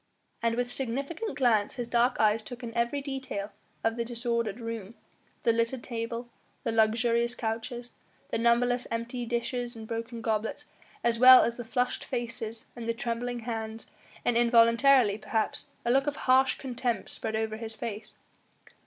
And 0.41 0.55
with 0.55 0.71
significant 0.71 1.37
glance 1.37 1.75
his 1.75 1.87
dark 1.87 2.19
eyes 2.19 2.41
took 2.41 2.63
in 2.63 2.73
every 2.73 3.01
detail 3.01 3.51
of 3.83 3.97
the 3.97 4.03
disordered 4.03 4.59
room 4.59 4.95
the 5.43 5.53
littered 5.53 5.83
table, 5.83 6.27
the 6.63 6.71
luxurious 6.71 7.35
couches, 7.35 7.91
the 8.29 8.39
numberless 8.39 8.87
empty 8.89 9.27
dishes 9.27 9.75
and 9.75 9.87
broken 9.87 10.21
goblets 10.23 10.65
as 11.03 11.19
well 11.19 11.43
as 11.43 11.57
the 11.57 11.63
flushed 11.63 12.03
faces 12.03 12.65
and 12.75 12.89
the 12.89 12.95
trembling 12.95 13.41
hands, 13.41 13.91
and 14.25 14.35
involuntarily, 14.37 15.19
perhaps, 15.19 15.67
a 15.85 15.91
look 15.91 16.07
of 16.07 16.15
harsh 16.15 16.57
contempt 16.57 17.11
spread 17.11 17.35
over 17.35 17.55
his 17.57 17.75
face. 17.75 18.13